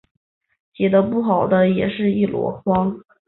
[0.73, 3.01] 写的不好的也是一箩筐